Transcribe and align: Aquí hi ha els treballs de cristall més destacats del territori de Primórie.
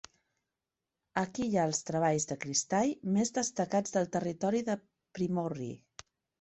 Aquí 1.21 1.45
hi 1.49 1.57
ha 1.57 1.65
els 1.71 1.81
treballs 1.89 2.25
de 2.33 2.39
cristall 2.47 2.95
més 3.19 3.35
destacats 3.37 3.97
del 3.99 4.11
territori 4.19 4.65
de 4.73 4.81
Primórie. 5.21 5.81